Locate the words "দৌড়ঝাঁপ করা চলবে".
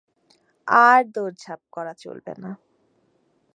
1.15-2.33